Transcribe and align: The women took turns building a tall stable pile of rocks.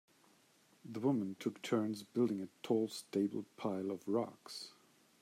The 0.83 0.99
women 0.99 1.35
took 1.39 1.61
turns 1.61 2.01
building 2.01 2.41
a 2.41 2.47
tall 2.63 2.87
stable 2.87 3.45
pile 3.55 3.91
of 3.91 4.01
rocks. 4.07 4.71